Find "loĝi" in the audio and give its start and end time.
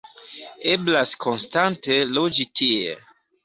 2.17-2.51